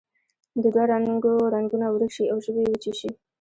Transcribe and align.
د 0.63 0.65
دوه 0.73 0.83
رنګو 0.91 1.33
رنګونه 1.55 1.87
ورک 1.89 2.11
شي 2.15 2.25
او 2.31 2.37
ژبې 2.45 2.61
یې 2.65 2.69
وچې 2.71 2.93
شي. 2.99 3.09